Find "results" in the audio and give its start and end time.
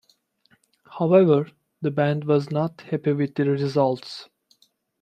3.51-4.29